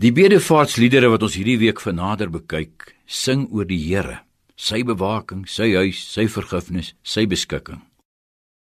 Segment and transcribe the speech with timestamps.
[0.00, 4.22] Die bedevaartsliedere wat ons hierdie week vernader bekyk, sing oor die Here,
[4.56, 7.82] sy bewaking, sy huis, sy vergifnis, sy beskikking.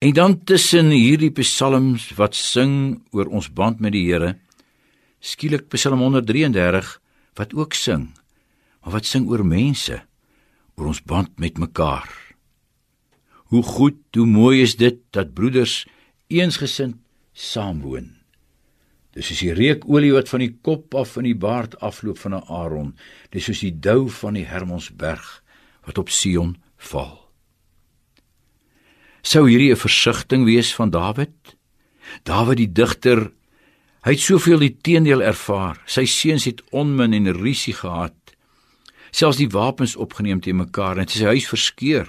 [0.03, 4.32] En dan tussen hierdie psalms wat sing oor ons band met die Here,
[5.22, 6.90] skielik Psalm 133
[7.38, 8.08] wat ook sing,
[8.82, 10.02] maar wat sing oor mense,
[10.74, 12.10] oor ons band met mekaar.
[13.54, 15.84] Hoe goed, hoe mooi is dit dat broeders
[16.34, 16.98] eensgesind
[17.30, 18.17] saamwoon.
[19.19, 22.46] Dis soos die reukolie wat van die kop af in die baard afloop van 'n
[22.46, 22.91] Aaron.
[23.34, 25.43] Dis soos die dou van die Hermonsberg
[25.87, 27.27] wat op Sion val.
[29.23, 31.57] Sou hierdie 'n versigtiging wees van Dawid?
[32.23, 33.33] Dawid die digter,
[34.05, 35.82] hy het soveel die teendeel ervaar.
[35.87, 38.15] Sy seuns het onmin en rusie gehad.
[39.10, 42.09] Selfs die wapens opgeneem te mekaar en sy huis verskeur.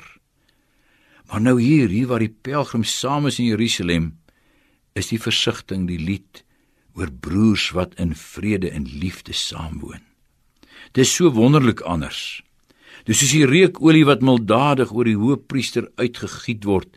[1.27, 4.19] Maar nou hier, hier waar die pelgrims saam is in Jerusalem,
[4.93, 6.43] is die versigtiging die lied
[6.95, 10.01] oor broers wat in vrede en liefde saamwoon.
[10.91, 12.41] Dis so wonderlik anders.
[13.05, 16.89] Dis soos die reukolie wat mildadig oor die hoëpriester uitgegiet word,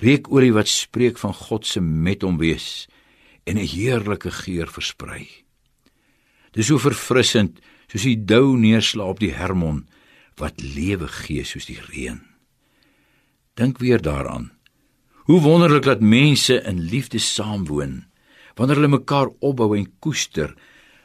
[0.00, 2.88] reukolie wat spreek van God se met hom wees
[3.44, 5.26] en 'n heerlike geur versprei.
[6.52, 9.88] Dis so verfrissend soos die dou neerslaap op die Hermon
[10.36, 12.20] wat lewe gee soos die reën.
[13.54, 14.52] Dink weer daaraan.
[15.28, 18.09] Hoe wonderlik dat mense in liefde saamwoon
[18.58, 20.54] wanneer hulle mekaar opbou en koester,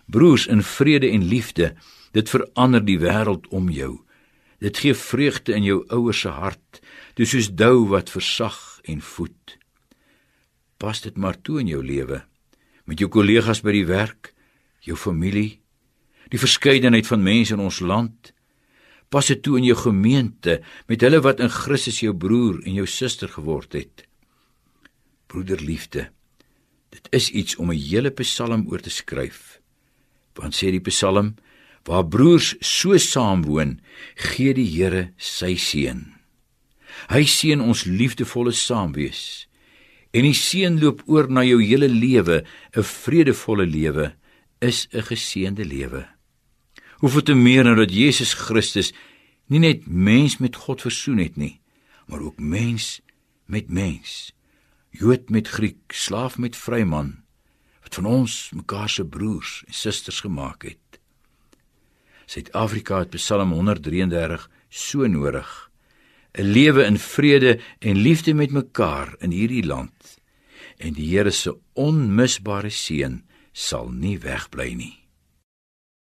[0.05, 1.73] broers in vrede en liefde,
[2.15, 3.99] dit verander die wêreld om jou.
[4.63, 6.81] Dit gee vreugde in jou ouers se hart,
[7.19, 8.57] dis soos dou wat versag
[8.87, 9.57] en voed.
[10.79, 12.23] Pas dit maar toe in jou lewe
[12.85, 14.35] met jou kollegas by die werk,
[14.85, 15.57] jou familie,
[16.29, 18.31] die verskeidenheid van mense in ons land.
[19.09, 22.85] Pas dit toe in jou gemeente met hulle wat in Christus jou broer en jou
[22.89, 24.05] suster geword het.
[25.33, 26.11] Broederliefde
[26.89, 29.59] Dit is iets om 'n hele Psalm oor te skryf.
[30.33, 31.35] Want sê die Psalm,
[31.83, 33.79] waar broers so saamwoon,
[34.15, 36.13] gee die Here sy seën.
[37.11, 39.47] Hy seën ons liefdevolle saamwees.
[40.15, 42.43] En die seën loop oor na jou hele lewe,
[42.75, 44.15] 'n vredevolle lewe
[44.61, 46.07] is 'n geseënde lewe.
[46.97, 48.93] Hoeveel te meer nou dat Jesus Christus
[49.47, 51.59] nie net mens met God versoen het nie,
[52.07, 53.01] maar ook mens
[53.45, 54.31] met mens.
[54.95, 57.09] Jood met Griek, slaaf met vryman,
[57.83, 60.99] wat van ons mekaar se broers en susters gemaak het.
[62.25, 65.71] Suid-Afrika het Psalm 133 so nodig.
[66.39, 70.17] 'n Lewe in vrede en liefde met mekaar in hierdie land.
[70.77, 75.04] En die Here se onmisbare seën sal nie wegbly nie.